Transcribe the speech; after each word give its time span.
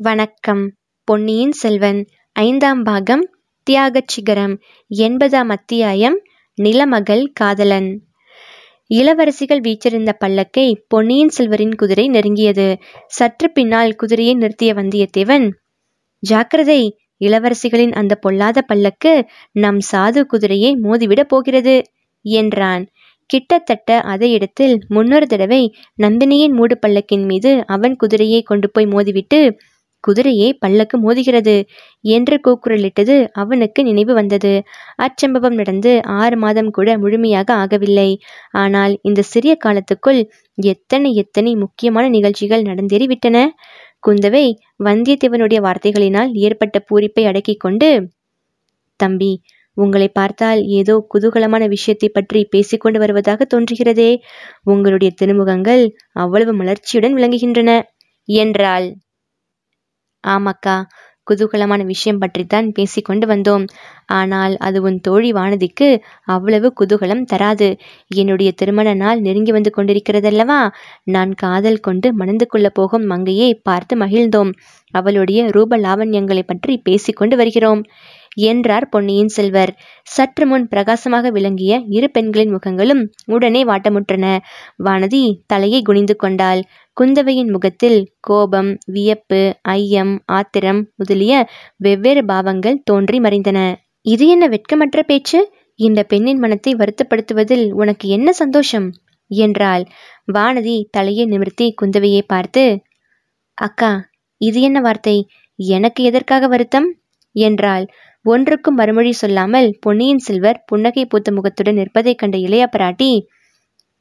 வணக்கம். 0.00 0.62
பொன்னியின் 1.08 1.52
செல்வன் 1.52 1.98
ஐந்தாம் 2.36 2.82
பாகம் 2.82 3.22
தியாகச் 3.66 4.08
சிகரம் 4.08 4.54
எண்பதாம் 4.90 5.48
அத்தியாயம் 5.48 6.16
நிலமகள் 6.58 7.22
காதலன். 7.32 7.88
இளவரசிகள் 8.90 9.60
வீற்றிருந்த 9.60 10.12
பல்லக்கை 10.24 10.66
பொன்னியின் 10.88 11.32
செல்வரின் 11.38 11.74
குதிரை 11.74 12.06
நெருங்கியது. 12.08 12.66
சற்று 13.08 13.50
பின்னால் 13.50 13.94
குதிரையை 13.94 14.34
நிறுத்திய 14.34 14.72
வந்தியத்தேவன் 14.74 15.46
ஜாக்கிரதை 16.22 16.80
இளவரசிகளின் 17.20 17.92
அந்த 17.92 18.16
பொல்லாத 18.16 18.62
பல்லக்கு 18.62 19.14
நம் 19.56 19.80
சாது 19.92 20.22
குதிரையை 20.24 20.72
மோதிவிடப் 20.82 21.32
போகிறது 21.34 21.76
என்றான். 22.24 22.84
கிட்டத்தட்ட 23.30 23.90
அதே 24.06 24.30
இடத்தில் 24.30 24.74
முன்னொரு 24.88 25.26
தடவை 25.26 25.62
நந்தினியின் 26.02 26.54
மூடு 26.54 26.76
பல்லக்கின் 26.78 27.26
மீது 27.26 27.52
அவன் 27.66 27.94
குதிரையை 27.96 28.40
கொண்டு 28.42 28.70
போய் 28.70 28.86
மோதிவிட்டு 28.86 29.38
குதிரையை 30.02 30.48
பல்லக்கு 30.58 30.96
மோதுகிறது 30.98 31.56
என்று 32.04 32.36
கூக்குரலிட்டது 32.44 33.16
அவனுக்கு 33.32 33.80
நினைவு 33.82 34.12
வந்தது. 34.14 34.52
அச்சம்பவம் 34.98 35.58
நடந்து 35.60 35.92
ஆறு 36.20 36.36
மாதம் 36.36 36.70
கூட 36.70 36.98
முழுமையாக 36.98 37.48
ஆகவில்லை. 37.62 38.10
ஆனால் 38.54 38.94
இந்த 39.02 39.20
சிறிய 39.32 39.54
காலத்துக்குள் 39.64 40.20
எத்தனை 40.58 41.10
எத்தனை 41.14 41.52
முக்கியமான 41.56 42.04
நிகழ்ச்சிகள் 42.08 42.68
நடந்தேறிவிட்டன? 42.70 43.36
குந்தவை 44.02 44.44
வந்தியத்தேவனுடைய 44.80 45.58
வார்த்தைகளினால் 45.60 46.30
ஏற்பட்ட 46.46 46.76
பூரிப்பை 46.88 47.24
அடக்கிக் 47.26 47.62
கொண்டு 47.64 47.90
தம்பி 49.00 49.32
உங்களை 49.76 50.06
பார்த்தால் 50.10 50.60
ஏதோ 50.78 50.94
குதூகலமான 51.12 51.66
விஷயத்தை 51.68 52.08
பற்றி 52.08 52.40
பேசிக்கொண்டு 52.50 52.98
வருவதாக 52.98 53.46
தோன்றுகிறதே. 53.52 54.10
உங்களுடைய 54.64 55.10
திருமுகங்கள் 55.20 55.84
அவ்வளவு 56.14 56.52
மலர்ச்சியுடன் 56.60 57.16
விளங்குகின்றன 57.18 57.70
என்றாள். 58.28 58.88
ஆமாக்கா. 60.24 60.76
குதூகலமான 61.30 61.84
விஷயம் 61.84 62.18
பற்றித்தான் 62.18 62.72
பேசிக்கொண்டு 62.72 63.26
வந்தோம். 63.26 63.64
ஆனால் 64.06 64.56
அது 64.56 64.82
உன் 64.82 65.00
தோழி 65.00 65.32
வானதிக்கு 65.32 65.88
அவ்வளவு 66.24 66.72
குதூகலம் 66.80 67.24
தராது. 67.24 67.68
என்னுடைய 68.14 68.52
திருமண 68.52 68.94
நாள் 68.94 69.20
நெருங்கி 69.20 69.52
வந்து 69.52 69.72
கொண்டிருக்கிறதல்லவா? 69.76 70.70
நான் 71.04 71.34
காதல் 71.34 71.80
கொண்டு 71.80 72.14
மணந்து 72.14 72.46
கொள்ளப் 72.46 72.74
போகும் 72.74 73.04
மங்கையை 73.04 73.54
பார்த்து 73.62 73.96
மகிழ்ந்தோம். 73.96 74.52
அவளுடைய 74.94 75.50
ரூப 75.50 75.78
லாவண்யங்களை 75.78 76.42
பற்றி 76.42 76.78
பேசிக்கொண்டு 76.78 77.36
வருகிறோம். 77.36 77.82
என்றார் 78.36 78.88
பொன்னியின் 78.88 79.28
செல்வர். 79.28 79.72
சற்று 80.06 80.46
முன் 80.46 80.68
பிரகாசமாக 80.68 81.30
விளங்கிய 81.30 81.72
இரு 81.88 82.10
பெண்களின் 82.10 82.54
முகங்களும் 82.54 83.02
உடனே 83.26 83.64
வாட்டமுற்றன. 83.64 84.24
வானதி 84.84 85.22
தலையை 85.46 85.82
குனிந்து 85.82 86.16
கொண்டாள். 86.16 86.62
குந்தவையின் 86.96 87.50
முகத்தில் 87.50 87.98
கோபம் 88.20 88.70
வியப்பு 88.86 89.42
ஐயம் 89.72 90.14
ஆத்திரம் 90.32 90.80
முதலிய 90.96 91.34
வெவ்வேறு 91.76 92.24
பாவங்கள் 92.24 92.82
தோன்றி 92.84 93.20
மறைந்தன. 93.20 93.58
இது 94.06 94.28
என்ன 94.28 94.44
வெட்கமற்ற 94.48 95.00
பேச்சு? 95.02 95.40
இந்த 95.78 96.00
பெண்ணின் 96.02 96.38
மனத்தை 96.38 96.72
வருத்தப்படுத்துவதில் 96.74 97.66
உனக்கு 97.72 98.08
என்ன 98.08 98.32
சந்தோஷம்? 98.32 98.88
என்றாள். 99.30 99.84
வானதி 100.32 100.76
தலையை 100.90 101.24
நிமிர்த்தி 101.26 101.74
குந்தவையை 101.82 102.22
பார்த்து 102.26 102.64
அக்கா 103.58 103.92
இது 104.40 104.60
என்ன 104.60 104.78
வார்த்தை? 104.80 105.16
எனக்கு 105.58 106.02
எதற்காக 106.02 106.46
வருத்தம்? 106.48 106.88
என்றாள். 107.34 107.84
ஒன்றுக்கும் 108.24 108.74
மறுமொழி 108.74 109.12
சொல்லாமல் 109.12 109.68
பொன்னியின் 109.80 110.18
செல்வர் 110.18 110.58
புன்னகை 110.66 111.04
பூத்த 111.06 111.32
முகத்துடன் 111.32 111.74
நிற்பதைக் 111.74 112.18
கண்ட 112.18 112.36
இளைய 112.38 112.64
பிராட்டி 112.76 113.08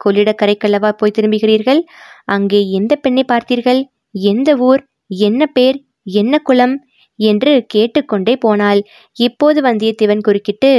கொள்ளிடக்கரைக்கல்லவா 0.06 0.90
போய் 0.92 1.16
திரும்புகிறீர்கள்? 1.18 1.82
அங்கே 2.26 2.60
எந்த 2.70 2.94
பெண்ணை 2.96 3.24
பார்த்தீர்கள்? 3.32 3.82
எந்த 4.12 4.50
ஊர்? 4.58 4.82
என்ன 5.08 5.46
பேர்? 5.46 5.78
என்ன 6.04 6.40
குலம்? 6.40 6.76
என்று 7.20 7.52
கேட்டுக்கொண்டே 7.68 8.36
போனாள். 8.36 8.82
இப்போது 9.20 9.62
வந்தியத்தேவன் 9.62 10.22
குறுக்கிட்டு 10.22 10.72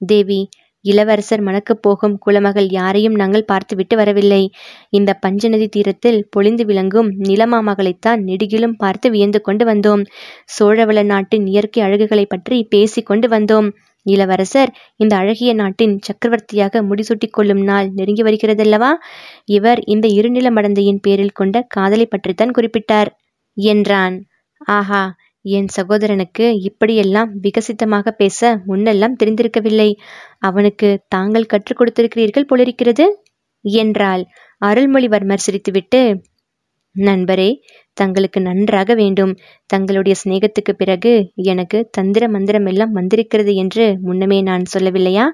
தேவி 0.00 0.40
இளவரசர் 0.84 1.42
மணக்கப் 1.42 1.82
போகும் 1.82 2.14
குலமகள் 2.18 2.68
யாரையும் 2.70 3.14
நாங்கள் 3.14 3.46
பார்த்துவிட்டு 3.46 3.94
வரவில்லை. 3.96 4.42
இந்த 4.90 5.10
பஞ்சநதி 5.14 5.68
தீரத்தில் 5.68 6.20
பொழிந்து 6.30 6.64
விளங்கும் 6.64 7.08
நிலமாமகளைத்தான் 7.28 8.20
நெடுகிலும் 8.24 8.76
பார்த்து 8.76 9.10
வியந்து 9.10 9.40
கொண்டு 9.40 9.66
வந்தோம். 9.72 10.02
சோழவள 10.46 11.02
நாட்டின் 11.04 11.46
இயற்கை 11.46 11.82
அழகுகளை 11.82 12.24
பற்றி 12.28 12.58
பேசிக் 12.64 13.06
கொண்டு 13.06 13.28
வந்தோம். 13.28 13.68
இளவரசர் 14.06 14.70
இந்த 14.96 15.16
அழகிய 15.16 15.52
நாட்டின் 15.52 15.94
சக்கரவர்த்தியாக 15.98 16.82
முடிசூட்டிக் 16.82 17.32
கொள்ளும் 17.32 17.62
நாள் 17.62 17.88
நெருங்கி 17.90 18.22
வருகிறதல்லவா? 18.22 18.92
இவர் 19.50 19.80
இந்த 19.86 20.06
இருநில 20.08 20.50
மடந்தையின் 20.50 21.02
பேரில் 21.02 21.36
கொண்ட 21.40 21.66
காதலை 21.68 22.06
பற்றித்தான் 22.06 22.54
குறிப்பிட்டார் 22.58 23.10
என்றான். 23.56 24.16
ஆஹா 24.70 25.02
என் 25.48 25.68
சகோதரனுக்கு 25.76 26.46
இப்படியெல்லாம் 26.60 27.30
விகசித்தமாக 27.42 28.10
பேச 28.12 28.38
முன்னெல்லாம் 28.66 29.18
தெரிந்திருக்கவில்லை. 29.20 29.90
அவனுக்கு 30.38 30.88
தாங்கள் 31.08 31.46
கற்றுக் 31.46 31.78
கொடுத்திருக்கிறீர்கள் 31.78 32.48
போலிருக்கிறது? 32.48 33.06
என்றாள். 33.64 34.22
அருள்மொழிவர்மர் 34.62 35.44
சிரித்துவிட்டு 35.46 36.00
நண்பரே 36.96 37.50
தங்களுக்கு 37.96 38.40
நன்றாக 38.40 38.94
வேண்டும். 38.94 39.32
தங்களுடைய 39.66 40.14
சிநேகத்துக்கு 40.22 40.72
பிறகு 40.72 41.12
எனக்கு 41.44 41.78
தந்திர 41.90 42.24
மந்திரம் 42.28 42.66
எல்லாம் 42.66 42.92
வந்திருக்கிறது 42.92 43.52
என்று 43.54 43.84
முன்னமே 44.00 44.38
நான் 44.42 44.64
சொல்லவில்லையா? 44.74 45.26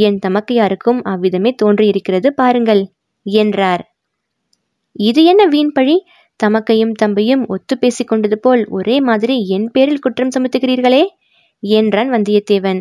என் 0.00 0.18
தமக்கையாருக்கும் 0.26 1.00
அவ்விதமே 1.04 1.52
தோன்றியிருக்கிறது 1.62 2.30
பாருங்கள் 2.32 2.82
என்றார். 3.26 3.84
இது 5.00 5.20
என்ன 5.24 5.42
வீண் 5.46 5.72
பழி 5.72 5.96
தமக்கையும் 6.42 6.92
தம்பியும் 6.92 7.42
ஒத்து 7.46 7.74
பேசிக் 7.78 8.08
கொண்டது 8.08 8.36
போல் 8.38 8.62
ஒரே 8.68 8.96
மாதிரி 9.00 9.36
என் 9.48 9.68
பேரில் 9.70 9.98
குற்றம் 9.98 10.32
சுமத்துகிறீர்களே? 10.36 11.02
என்றான் 11.62 12.10
வந்தியத்தேவன். 12.10 12.80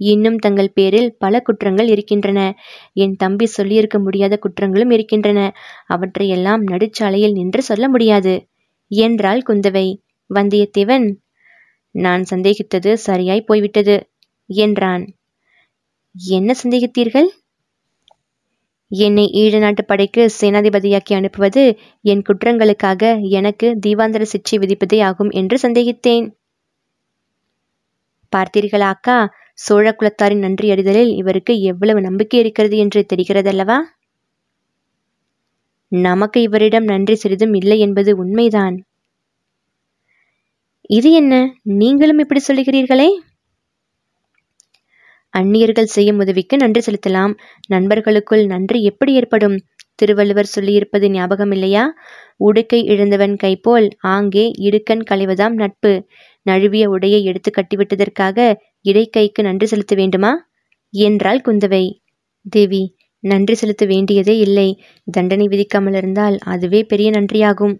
இன்னும் 0.00 0.36
தங்கள் 0.36 0.72
பேரில் 0.72 1.08
பல 1.18 1.40
குற்றங்கள் 1.40 1.88
இருக்கின்றன. 1.88 2.40
என் 2.94 3.14
தம்பி 3.16 3.46
சொல்லியிருக்க 3.46 3.98
முடியாத 3.98 4.34
குற்றங்களும் 4.38 4.92
இருக்கின்றன. 4.92 5.40
அவற்றையெல்லாம் 5.86 6.64
நடுச்சாலையில் 6.66 7.32
நின்று 7.32 7.62
சொல்ல 7.62 7.88
முடியாது 7.88 8.34
என்றாள் 8.90 9.42
குந்தவை. 9.46 9.86
வந்தியத்தேவன் 10.30 11.06
நான் 11.94 12.24
சந்தேகித்தது 12.30 12.92
சரியாய் 12.92 13.46
போய்விட்டது 13.46 13.96
என்றான். 14.50 15.04
என்ன 16.32 16.54
சந்தேகித்தீர்கள்? 16.62 17.28
என்னை 18.90 19.30
ஈழ 19.34 19.58
நாட்டு 19.58 19.84
படைக்கு 19.84 20.30
சேனாதிபதியாக்கி 20.40 21.14
அனுப்புவது 21.14 21.62
என் 22.02 22.22
குற்றங்களுக்காக 22.28 23.20
எனக்கு 23.30 23.78
தீவாந்தர 23.86 24.24
சிக்ஷை 24.32 24.58
விதிப்பதே 24.58 25.02
ஆகும் 25.02 25.30
என்று 25.30 25.58
சந்தேகித்தேன். 25.62 26.26
பார்த்தீர்களா 28.32 28.88
அக்கா? 28.88 29.18
சோழ 29.54 29.86
குலத்தாரின் 29.92 30.38
நன்றி 30.38 30.70
அறிதலில் 30.70 31.12
இவருக்கு 31.16 31.60
எவ்வளவு 31.60 32.00
நம்பிக்கை 32.00 32.40
இருக்கிறது 32.40 32.76
என்று 32.76 33.06
தெரிகிறதல்லவா? 33.12 33.78
நமக்கு 35.92 36.42
இவரிடம் 36.42 36.84
நன்றி 36.84 37.14
சிறிதும் 37.14 37.54
இல்லை 37.54 37.78
என்பது 37.78 38.16
உண்மைதான். 38.16 38.76
இது 40.90 41.12
என்ன? 41.12 41.34
நீங்களும் 41.62 42.18
இப்படி 42.18 42.40
சொல்லுகிறீர்களே? 42.48 43.08
அந்நியர்கள் 45.38 45.94
செய்யும் 45.96 46.18
உதவிக்கு 46.18 46.56
நன்றி 46.56 46.80
செலுத்தலாம். 46.86 47.34
நண்பர்களுக்குள் 47.66 48.44
நன்றி 48.46 48.80
எப்படி 48.82 49.12
ஏற்படும்? 49.14 49.56
திருவள்ளுவர் 49.94 50.52
சொல்லியிருப்பது 50.56 51.06
ஞாபகம் 51.10 51.52
இல்லையா? 51.52 51.84
உடுக்கை 52.44 52.80
இழந்தவன் 52.84 53.34
கைபோல் 53.42 53.88
ஆங்கே 54.08 54.44
இடுக்கண் 54.58 55.02
களைவதாம் 55.10 55.54
நட்பு. 55.54 55.92
நழுவிய 56.46 56.84
உடையை 56.90 57.20
எடுத்து 57.22 57.50
கட்டிவிட்டதற்காக 57.50 58.38
இடைக்கைக்கு 58.84 59.42
நன்றி 59.42 59.66
செலுத்த 59.66 59.94
வேண்டுமா? 59.94 60.32
என்றாள் 60.94 61.42
குந்தவை. 61.46 61.84
தேவி 62.46 62.82
நன்றி 63.24 63.54
செலுத்த 63.54 63.84
வேண்டியதே 63.86 64.34
இல்லை. 64.38 64.68
தண்டனை 65.08 65.46
விதிக்காமல் 65.48 65.96
இருந்தால் 65.96 66.36
அதுவே 66.46 66.80
பெரிய 66.84 67.08
நன்றியாகும். 67.10 67.74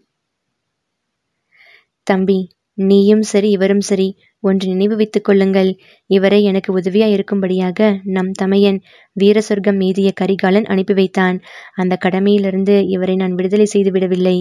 தம்பி 2.06 2.40
நீயும் 2.78 3.22
சரி 3.22 3.50
இவரும் 3.50 3.80
சரி. 3.80 4.08
ஒன்று 4.40 4.68
நினைவு 4.68 4.96
வைத்துக் 4.96 5.24
கொள்ளுங்கள். 5.24 5.70
இவரை 6.06 6.42
எனக்கு 6.42 6.72
உதவியாய் 6.72 7.14
இருக்கும்படியாக 7.14 7.78
நம் 8.04 8.30
தமையன் 8.32 8.78
வீர 9.12 9.40
சொர்க்கம் 9.40 9.80
மீதிய 9.80 10.10
கரிகாலன் 10.14 10.64
அனுப்பி 10.64 10.94
வைத்தான். 10.94 11.38
அந்த 11.74 11.98
கடமையிலிருந்து 12.04 12.86
இவரை 12.88 13.16
நான் 13.16 13.34
விடுதலை 13.34 13.64
செய்து 13.64 13.90
விடவில்லை. 13.90 14.38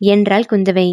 என்றாள் 0.00 0.48
குந்தவை. 0.52 0.88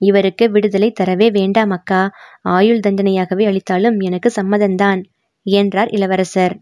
இவருக்கு 0.00 0.50
விடுதலை 0.50 0.92
தரவே 1.00 1.30
வேண்டாம் 1.30 1.70
அக்கா. 1.70 2.02
ஆயுள் 2.42 2.84
தண்டனையாகவே 2.86 3.44
அளித்தாலும் 3.46 3.98
எனக்கு 4.00 4.30
சம்மதந்தான் 4.36 5.00
என்றார் 5.46 5.88
இளவரசர். 5.88 6.54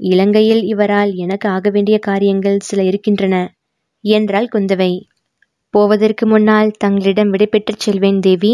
இலங்கையில் 0.00 0.62
இவரால் 0.62 1.14
எனக்கு 1.14 1.48
ஆக 1.48 1.70
வேண்டிய 1.70 1.98
காரியங்கள் 1.98 2.58
சில 2.60 2.82
இருக்கின்றன 2.82 3.34
என்றாள் 4.04 4.48
குந்தவை. 4.52 4.92
போவதற்கு 5.74 6.26
முன்னால் 6.26 6.70
தங்களிடம் 6.78 7.30
விடைபெற்றுச் 7.30 7.84
செல்வேன் 7.84 8.20
தேவி 8.20 8.52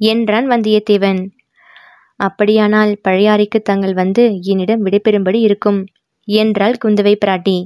என்றான் 0.00 0.46
வந்தியத்தேவன். 0.50 1.20
அப்படியானால் 2.20 2.92
பழையாறைக்கு 3.08 3.58
தாங்கள் 3.62 3.94
வந்து 3.94 4.24
என்னிடம் 4.42 4.84
விடைபெறும்படி 4.86 5.38
இருக்கும் 5.40 5.80
என்றாள் 6.28 6.76
குந்தவை 6.84 7.14
பிராட்டி. 7.24 7.58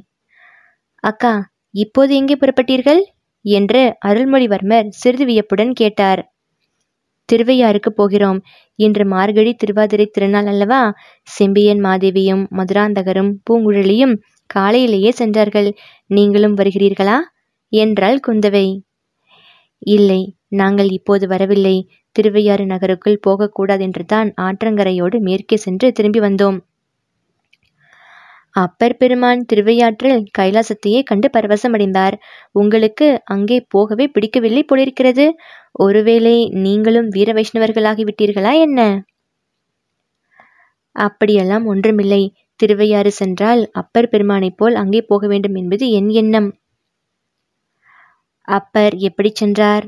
அக்கா 1.04 1.32
இப்போது 1.74 2.12
எங்கே 2.14 2.34
புறப்பட்டீர்கள்? 2.34 3.02
என்று 3.44 3.80
அருள்மொழிவர்மர் 4.06 4.86
சிறிது 4.92 5.24
வியப்புடன் 5.24 5.72
கேட்டார். 5.72 6.22
திருவையாருக்கு 7.28 7.90
போகிறோம். 7.90 8.38
இன்று 8.78 9.04
மார்கழி 9.06 9.52
திருவாதிரை 9.54 10.06
திருநாள் 10.06 10.46
அல்லவா? 10.46 10.80
செம்பியன் 11.28 11.82
மாதேவியும் 11.84 12.42
மதுராந்தகரும் 12.50 13.32
பூங்குழலியும் 13.44 14.14
காலையிலேயே 14.50 15.10
சென்றார்கள். 15.10 15.70
நீங்களும் 16.10 16.56
வருகிறீர்களா? 16.56 17.18
என்றாள் 17.72 18.18
குந்தவை. 18.26 18.66
இல்லை 19.86 20.36
நாங்கள் 20.48 20.88
இப்போது 20.88 21.26
வரவில்லை. 21.28 21.88
திருவையாறு 22.12 22.66
நகருக்குள் 22.66 23.22
போகக்கூடாதென்றுதான் 23.26 24.32
ஆற்றங்கரையோடு 24.40 25.20
மேற்கே 25.20 25.56
சென்று 25.56 25.92
திரும்பி 25.92 26.20
வந்தோம். 26.20 26.58
அப்பர் 28.50 28.96
பெருமான் 28.96 29.44
திருவையாற்றில் 29.44 30.24
கைலாசத்தையே 30.38 31.02
கண்டு 31.02 31.30
பரவசமடைந்தார். 31.32 32.12
உங்களுக்கு 32.52 33.22
அங்கே 33.24 33.66
போகவே 33.68 34.06
பிடிக்கவில்லை 34.08 34.62
போலிருக்கிறது. 34.62 35.26
ஒருவேளை 35.72 36.48
நீங்களும் 36.48 37.08
வீர 37.08 37.32
வைஷ்ணவர்களாகிவிட்டீர்களா 37.32 38.52
என்ன? 38.58 39.04
அப்படியெல்லாம் 40.96 41.66
ஒன்றுமில்லை. 41.66 42.22
திருவையாறு 42.56 43.10
சென்றால் 43.12 43.68
அப்பர் 43.72 44.08
பெருமானைப் 44.08 44.56
போல் 44.56 44.74
அங்கே 44.74 45.02
போக 45.02 45.26
வேண்டும் 45.26 45.54
என்பது 45.54 45.90
என் 45.90 46.08
எண்ணம். 46.08 46.48
அப்பர் 48.48 48.94
எப்படி 49.00 49.30
சென்றார்? 49.34 49.84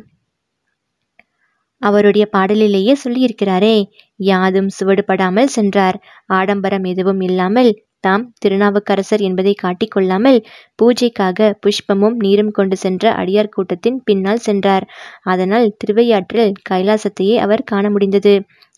அவருடைய 1.83 2.25
பாடலிலேயே 2.27 2.93
சொல்லியிருக்கிறாரே 3.05 3.77
யாதும் 4.21 4.71
சுவடுபடாமல் 4.77 5.51
சென்றார். 5.57 5.97
ஆடம்பரம் 6.27 6.85
எதுவும் 6.85 7.21
இல்லாமல் 7.21 7.71
தாம் 8.01 8.25
திருநாவுக்கரசர் 8.39 9.21
என்பதை 9.21 9.53
காட்டிக்கொள்ளாமல் 9.63 10.39
பூஜைக்காக 10.79 11.49
புஷ்பமும் 11.67 12.17
நீரும் 12.17 12.51
கொண்டு 12.51 12.77
சென்ற 12.77 13.13
அடியார் 13.13 13.49
கூட்டத்தின் 13.49 13.99
பின்னால் 14.05 14.39
சென்றார். 14.39 14.85
அதனால் 15.23 15.67
திருவையாற்றில் 15.79 16.53
கைலாசத்தையே 16.71 17.37
அவர் 17.37 17.65
காண 17.65 17.91
முடிந்தது. 17.91 18.35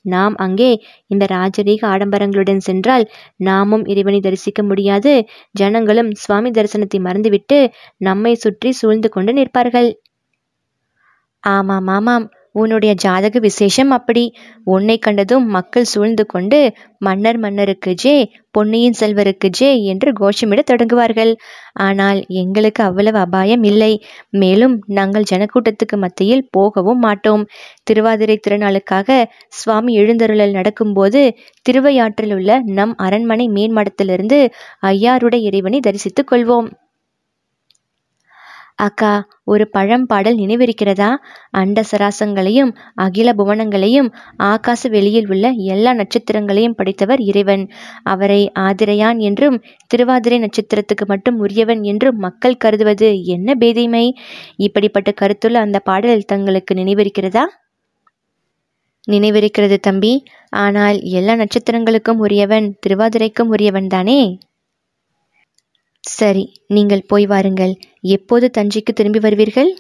நாம் 0.09 0.35
அங்கே 0.37 0.71
இந்த 1.07 1.25
ராஜரீக 1.35 1.83
ஆடம்பரங்களுடன் 1.93 2.63
சென்றால் 2.69 3.05
நாமும் 3.49 3.85
இறைவனை 3.85 4.21
தரிசிக்க 4.21 4.63
முடியாது. 4.63 5.13
ஜனங்களும் 5.55 6.11
சுவாமி 6.17 6.51
தரிசனத்தை 6.51 7.01
மறந்துவிட்டு 7.01 7.59
நம்மை 8.01 8.35
சுற்றி 8.37 8.73
சூழ்ந்து 8.73 9.11
கொண்டு 9.11 9.33
நிற்பார்கள். 9.33 9.91
ஆமாம் 11.45 11.89
ஆமாம். 11.89 12.27
உன்னுடைய 12.53 12.95
ஜாதக 12.95 13.39
விசேஷம் 13.39 13.91
அப்படி. 13.91 14.25
உன்னை 14.65 14.99
கண்டதும் 14.99 15.47
மக்கள் 15.47 15.85
சூழ்ந்து 15.85 16.27
கொண்டு 16.27 16.73
மன்னர் 16.99 17.39
மன்னருக்கு 17.39 17.95
ஜே 17.95 18.31
பொன்னியின் 18.51 18.95
செல்வருக்கு 19.01 19.49
ஜே 19.49 19.83
என்று 19.85 20.13
கோஷமிடத் 20.13 20.71
தொடங்குவார்கள். 20.71 21.37
ஆனால் 21.73 22.25
எங்களுக்கு 22.29 22.85
அவ்வளவு 22.85 23.19
அபாயம் 23.19 23.63
இல்லை. 23.63 24.03
மேலும் 24.31 24.83
நாங்கள் 24.87 25.29
ஜனக்கூட்டத்துக்கு 25.31 25.97
மத்தியில் 25.97 26.49
போகவும் 26.51 26.99
மாட்டோம். 26.99 27.47
திருவாதிரை 27.83 28.41
திருநாளுக்காக 28.49 29.25
சுவாமி 29.49 29.95
எழுந்தருளல் 29.95 30.51
நடக்கும்போது 30.51 31.37
திருவையாற்றில் 31.63 32.35
உள்ள 32.35 32.61
நம் 32.63 32.95
அரண்மனை 32.97 33.49
மேன்மடத்திலிருந்து 33.49 34.51
ஐயாருடைய 34.87 35.43
இறைவனை 35.43 35.81
தரிசித்துக் 35.81 36.31
கொள்வோம். 36.31 36.69
அக்கா 38.79 39.11
ஒரு 39.45 39.65
பழம்பாடல் 39.73 40.37
நினைவிருக்கிறதா? 40.39 41.09
அண்ட 41.51 41.83
சராசங்களையும் 41.91 42.71
அகில 42.95 43.33
புவனங்களையும் 43.33 44.09
ஆகாச 44.43 44.83
வெளியில் 44.89 45.29
உள்ள 45.29 45.47
எல்லா 45.67 45.93
நட்சத்திரங்களையும் 45.95 46.77
படைத்தவர் 46.77 47.21
இறைவன். 47.21 47.65
அவரை 48.05 48.41
ஆதிரையான் 48.59 49.21
என்றும் 49.21 49.57
திருவாதிரை 49.87 50.39
நட்சத்திரத்துக்கு 50.39 51.07
மட்டும் 51.07 51.39
உரியவன் 51.39 51.83
என்றும் 51.83 52.19
மக்கள் 52.19 52.57
கருதுவது 52.57 53.11
என்ன 53.27 53.55
பேதைமை? 53.55 54.07
இப்படிப்பட்ட 54.57 55.13
கருத்துள்ள 55.21 55.59
அந்த 55.59 55.81
பாடல் 55.81 56.25
தங்களுக்கு 56.25 56.75
நினைவிருக்கிறதா? 56.75 57.45
நினைவிருக்கிறது 59.09 59.77
தம்பி. 59.81 60.15
ஆனால் 60.57 60.99
எல்லா 61.13 61.35
நட்சத்திரங்களுக்கும் 61.35 62.21
உரியவன் 62.21 62.69
திருவாதிரைக்கும் 62.83 63.51
உரியவன் 63.51 63.87
தானே 63.87 64.21
சரி 66.17 66.45
நீங்கள் 66.67 67.05
போய் 67.07 67.27
வாருங்கள். 67.27 67.75
எப்போது 68.01 68.51
தஞ்சைக்கு 68.59 68.93
திரும்பி 68.95 69.19
வருவீர்கள்? 69.19 69.71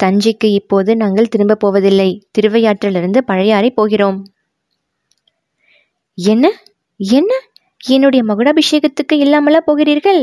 தஞ்சைக்கு 0.00 0.48
இப்போது 0.52 0.96
நாங்கள் 0.96 1.28
திரும்ப 1.28 1.54
போவதில்லை. 1.54 2.28
திருவையாற்றிலிருந்து 2.38 3.18
பழையாறை 3.18 3.70
போகிறோம். 3.70 4.18
என்ன? 6.14 6.44
என்ன? 7.00 7.32
என்னுடைய 7.84 8.22
மகுடாபிஷேகத்துக்கு 8.24 9.14
இல்லாமலா 9.14 9.60
போகிறீர்கள்? 9.60 10.22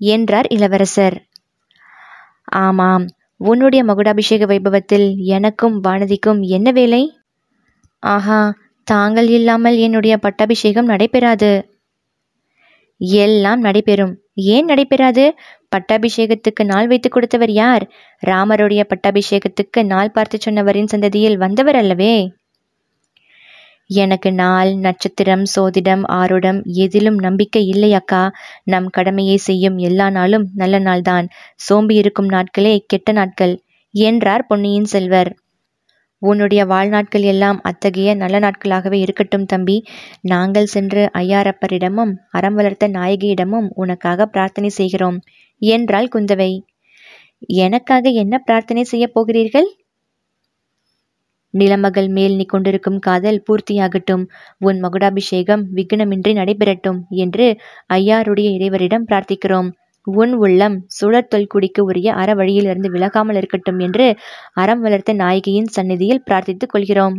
என்றார் 0.00 0.46
இளவரசர். 0.46 1.16
ஆமாம் 2.58 3.06
உன்னுடைய 3.40 3.84
மகுடாபிஷேக 3.84 4.44
வைபவத்தில் 4.46 5.16
எனக்கும் 5.16 5.82
வானதிக்கும் 5.84 6.40
என்ன 6.40 6.70
வேலை? 6.70 7.02
ஆஹா 8.02 8.40
தாங்கள் 8.84 9.28
இல்லாமல் 9.28 9.76
என்னுடைய 9.76 10.14
பட்டாபிஷேகம் 10.18 10.86
நடைபெறாது. 10.86 11.50
எல்லாம் 12.98 13.60
நடைபெறும். 13.60 14.18
ஏன் 14.34 14.64
நடைபெறாது? 14.64 15.34
பட்டாபிஷேகத்துக்கு 15.72 16.64
நாள் 16.64 16.86
வைத்து 16.86 17.08
கொடுத்தவர் 17.08 17.50
யார்? 17.50 17.90
ராமருடைய 18.26 18.82
பட்டாபிஷேகத்துக்கு 18.88 19.84
நாள் 19.84 20.10
பார்த்து 20.10 20.38
சொன்னவரின் 20.38 20.90
சந்ததியில் 20.92 21.36
வந்தவர் 21.36 21.76
அல்லவே. 21.76 22.32
எனக்கு 23.86 24.32
நாள் 24.32 24.74
நட்சத்திரம் 24.74 25.42
சோதிடம் 25.56 26.02
ஆருடம் 26.08 26.64
எதிலும் 26.64 27.18
நம்பிக்கை 27.18 27.66
இல்லை 27.66 27.94
அக்கா. 27.94 28.32
நம் 28.64 28.88
கடமையை 28.90 29.36
செய்யும் 29.36 29.78
எல்லா 29.78 30.10
நாளும் 30.10 30.48
நல்ல 30.54 30.78
நாள்தான். 30.78 31.28
சோம்பி 31.54 31.94
இருக்கும் 31.94 32.28
நாட்களே 32.28 32.78
கெட்ட 32.86 33.12
நாட்கள். 33.12 33.62
என்றார் 33.90 34.46
பொன்னியின் 34.46 34.84
செல்வர். 34.84 35.36
உன்னுடைய 36.22 36.64
வாழ்நாட்கள் 36.66 37.22
எல்லாம் 37.22 37.60
அத்தகைய 37.62 38.14
நல்ல 38.14 38.38
நாட்களாகவே 38.38 38.98
இருக்கட்டும் 38.98 39.44
தம்பி. 39.44 39.84
நாங்கள் 40.20 40.66
சென்று 40.66 41.10
ஐயாரப்பரிடமும் 41.14 42.12
அறம் 42.30 42.54
வளர்த்த 42.54 42.88
நாயகியிடமும் 42.88 43.68
உனக்காக 43.74 44.26
பிரார்த்தனை 44.26 44.70
செய்கிறோம். 44.70 45.20
என்றாள் 45.62 46.08
குந்தவை. 46.14 46.50
எனக்காக 47.46 48.08
என்ன 48.08 48.38
பிரார்த்தனை 48.38 48.84
செய்யப் 48.84 49.14
போகிறீர்கள்? 49.14 49.68
நிலமகள் 51.54 52.08
மேல் 52.08 52.36
நீ 52.36 52.44
கொண்டிருக்கும் 52.44 52.98
காதல் 52.98 53.42
பூர்த்தியாகட்டும். 53.46 54.24
உன் 54.58 54.80
மகுடாபிஷேகம் 54.80 55.62
விக்னமின்றி 55.76 56.32
நடைபெறட்டும் 56.32 56.98
என்று 57.08 57.46
ஐயாருடைய 57.94 58.48
இறைவரிடம் 58.56 59.06
பிரார்த்திக்கிறோம். 59.08 59.70
உன் 60.12 60.34
உள்ளம் 60.34 60.76
சுழற் 61.00 61.30
தொல்குடிக்கு 61.34 61.80
உரிய 61.80 62.14
அற 62.14 62.34
வழியிலிருந்து 62.34 62.90
விலகாமல் 62.90 63.34
இருக்கட்டும் 63.34 63.78
என்று 63.78 64.06
அறம் 64.52 64.80
வளர்த்த 64.80 65.12
நாயகியின் 65.12 65.72
சந்நிதியில் 65.76 66.24
பிரார்த்தித்துக் 66.30 66.72
கொள்கிறோம். 66.72 67.16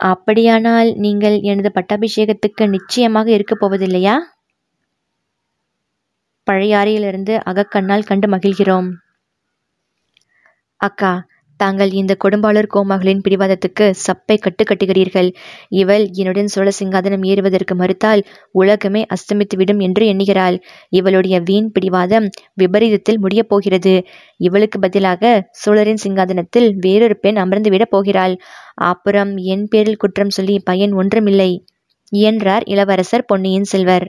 அப்படியானால் 0.00 0.88
நீங்கள் 0.96 1.36
எனது 1.40 1.70
பட்டாபிஷேகத்துக்கு 1.74 2.64
நிச்சயமாக 2.68 3.30
இருக்கப் 3.30 3.60
போவதில்லையா? 3.62 4.16
பழையாறையிலிருந்து 6.46 7.34
அகக்கண்ணால் 7.50 8.06
கண்டு 8.06 8.28
மகிழ்கிறோம். 8.28 8.88
அக்கா 10.80 11.12
தாங்கள் 11.60 11.90
இந்த 11.92 12.12
கொடும்பாளூர் 12.24 12.68
கோமகளின் 12.74 13.22
பிடிவாதத்துக்கு 13.24 13.86
சப்பை 14.06 14.36
கட்டு 14.38 14.62
கட்டுகிறீர்கள். 14.64 15.28
இவள் 15.72 16.04
என்னுடன் 16.12 16.46
சோழ 16.46 16.68
சிங்காதனம் 16.80 17.24
ஏறுவதற்கு 17.26 17.74
மறுத்தால் 17.74 18.22
உலகமே 18.52 19.02
அஸ்தமித்துவிடும் 19.14 19.80
என்று 19.80 20.06
எண்ணுகிறாள். 20.06 20.56
இவளுடைய 20.90 21.40
வீண் 21.40 21.70
பிடிவாதம் 21.72 22.26
விபரீதத்தில் 22.54 23.18
முடியப் 23.18 23.48
போகிறது. 23.48 23.94
இவளுக்கு 24.40 24.78
பதிலாக 24.78 25.32
சோழரின் 25.62 26.02
சிங்காதனத்தில் 26.04 26.68
வேறொரு 26.78 27.16
பெண் 27.18 27.36
அமர்ந்துவிடப் 27.36 27.94
போகிறாள். 27.96 28.34
அப்புறம் 28.84 29.36
என் 29.46 29.66
பேரில் 29.68 29.96
குற்றம் 29.96 30.30
சொல்லி 30.30 30.56
பயன் 30.64 30.92
ஒன்றுமில்லை 30.92 31.50
என்றார் 32.12 32.64
இளவரசர் 32.64 33.24
பொன்னியின் 33.24 33.64
செல்வர். 33.64 34.06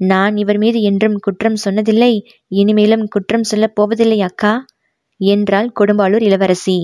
நான் 0.00 0.34
இவர் 0.36 0.58
மீது 0.58 0.78
என்றும் 0.82 1.16
குற்றம் 1.18 1.56
சொன்னதில்லை 1.64 2.12
இனிமேலும் 2.52 3.04
குற்றம் 3.08 3.42
சொல்லப் 3.42 3.74
போவதில்லை 3.74 4.18
அக்கா. 4.20 4.52
என்றாள் 5.20 5.72
கொடும்பாளூர் 5.80 6.22
இளவரசி. 6.22 6.78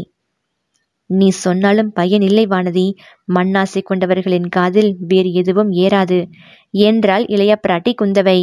நீ 1.06 1.28
சொன்னாலும் 1.28 1.92
பயன் 1.92 2.20
இல்லை 2.20 2.46
வானதி. 2.46 2.86
மண்ணாசை 3.34 3.80
கொண்டவர்களின் 3.84 4.48
காதில் 4.48 4.96
வேறு 4.98 5.32
எதுவும் 5.32 5.70
ஏறாது 5.70 6.18
என்றாள் 6.70 7.24
இளைய 7.26 7.60
பிராட்டி 7.68 7.92
குந்தவை. 8.02 8.38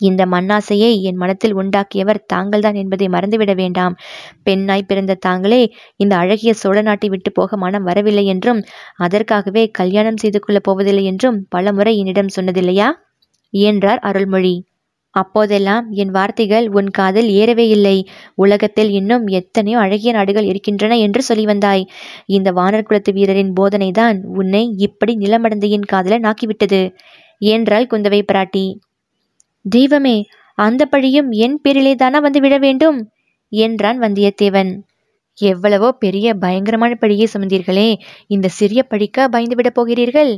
இந்த 0.00 0.26
மண்ணாசையை 0.26 1.00
என் 1.00 1.16
மனத்தில் 1.16 1.56
உண்டாக்கியவர் 1.56 2.24
தாங்கள்தான் 2.26 2.74
என்பதை 2.74 3.08
மறந்துவிட 3.08 3.54
வேண்டாம். 3.54 3.94
பெண்ணாய் 4.42 4.86
பிறந்த 4.86 5.14
தாங்களே 5.14 5.72
இந்த 5.96 6.16
அழகிய 6.16 6.52
சோழ 6.54 6.82
நாட்டை 6.82 7.08
விட்டு 7.08 7.32
போக 7.32 7.56
மனம் 7.56 7.82
வரவில்லை 7.82 8.26
என்றும் 8.26 8.60
அதற்காகவே 8.96 9.70
கல்யாணம் 9.70 10.16
செய்து 10.16 10.40
கொள்ளப் 10.40 10.64
போவதில்லை 10.64 11.04
என்றும் 11.04 11.46
பலமுறை 11.48 11.98
என்னிடம் 11.98 12.34
சொன்னதில்லையா? 12.36 12.88
என்றார் 13.50 13.98
அருள்மொழி. 13.98 14.54
அப்போதெல்லாம் 15.16 15.86
என் 15.92 16.10
வார்த்தைகள் 16.10 16.66
உன் 16.68 16.90
காதில் 16.90 17.28
ஏறவே 17.30 17.66
இல்லை. 17.68 17.96
உலகத்தில் 18.34 18.90
இன்னும் 18.90 19.26
எத்தனையோ 19.26 19.78
அழகிய 19.78 20.12
நாடுகள் 20.12 20.44
இருக்கின்றன 20.44 20.96
என்று 20.96 21.22
சொல்லி 21.22 21.44
வந்தாய். 21.44 21.84
இந்த 22.26 22.52
வானர் 22.52 22.82
குலத்து 22.82 23.12
வீரரின் 23.12 23.52
போதனைதான் 23.60 24.18
உன்னை 24.34 24.62
இப்படி 24.78 25.14
நிலமடந்தையின் 25.16 25.86
காதல 25.86 26.18
நாக்கிவிட்டது. 26.18 26.82
என்றாள் 27.42 27.90
குந்தவை 27.90 28.20
பிராட்டி. 28.32 28.66
தெய்வமே 29.64 30.16
அந்த 30.58 30.82
பழியும் 30.86 31.30
என் 31.38 31.56
பேரிலே 31.62 31.94
தானா 31.94 32.18
வந்து 32.18 32.40
விட 32.40 32.56
வேண்டும்? 32.58 32.98
என்றான் 33.52 33.98
வந்தியத்தேவன். 34.00 34.70
எவ்வளவோ 35.38 35.88
பெரிய 35.92 36.26
பயங்கரமான 36.34 36.92
பழியை 36.94 37.26
சுமந்தீர்களே 37.32 37.88
இந்த 38.26 38.48
சிறிய 38.48 38.80
பழிக்கா 38.90 39.24
பயந்து 39.24 39.56
விடப் 39.56 39.74
போகிறீர்கள்? 39.74 40.32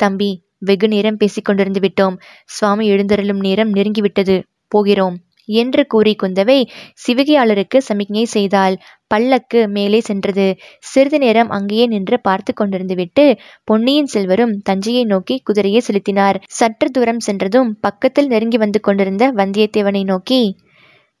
தம்பி 0.00 0.30
வெகு 0.58 0.88
நேரம் 0.88 1.16
பேசிக் 1.16 1.48
கொண்டிருந்து 1.48 1.80
விட்டோம். 1.80 2.16
சுவாமி 2.46 2.90
எழுந்தருளும் 2.90 3.40
நேரம் 3.40 3.74
நெருங்கிவிட்டது. 3.74 4.36
போகிறோம். 4.68 5.16
என்று 5.48 5.86
கூறி 5.86 6.16
குந்தவை 6.22 6.56
சிவிகையாளருக்கு 7.02 7.78
சமிக்ஞை 7.78 8.24
செய்தாள். 8.24 8.74
பல்லக்கு 9.06 9.68
மேலே 9.68 10.00
சென்றது. 10.00 10.46
சிறிது 10.82 11.18
நேரம் 11.18 11.48
அங்கேயே 11.48 11.86
நின்று 11.86 12.20
பார்த்து 12.20 12.52
கொண்டிருந்துவிட்டு 12.52 13.24
பொன்னியின் 13.64 14.06
செல்வரும் 14.06 14.54
தஞ்சையை 14.62 15.04
நோக்கி 15.04 15.40
குதிரையை 15.44 15.80
செலுத்தினார். 15.80 16.40
சற்று 16.50 16.90
தூரம் 16.90 17.20
சென்றதும் 17.20 17.70
பக்கத்தில் 17.80 18.26
நெருங்கி 18.26 18.56
வந்து 18.56 18.80
கொண்டிருந்த 18.80 19.32
வந்தியத்தேவனை 19.32 20.04
நோக்கி 20.04 20.40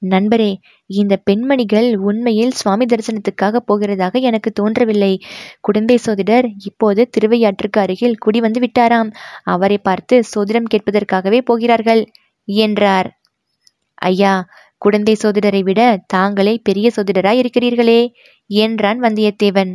நண்பரே 0.02 0.50
இந்த 0.90 1.14
பெண்மணிகள் 1.24 1.88
உண்மையில் 1.98 2.50
சுவாமி 2.50 2.84
தரிசனத்துக்காக 2.84 3.60
போகிறதாக 3.66 4.20
எனக்கு 4.20 4.50
தோன்றவில்லை. 4.52 5.10
குடந்தை 5.60 5.96
சோதிடர் 5.96 6.46
இப்போது 6.64 7.10
திருவையாற்றுக்கு 7.14 7.78
அருகில் 7.78 8.18
குடி 8.18 8.40
வந்து 8.40 8.60
விட்டாராம். 8.60 9.10
அவரை 9.44 9.78
பார்த்து 9.78 10.16
சோதிடம் 10.34 10.70
கேட்பதற்காகவே 10.74 11.40
போகிறார்கள் 11.40 12.02
என்றார். 12.48 13.10
ஐயா 14.02 14.34
குடந்தை 14.78 15.14
சோதிடரை 15.22 15.62
விட 15.62 15.80
தாங்களே 16.06 16.54
பெரிய 16.62 16.88
சோதிடராய் 16.96 17.40
இருக்கிறீர்களே 17.42 18.00
என்றான் 18.50 19.00
வந்தியத்தேவன். 19.00 19.72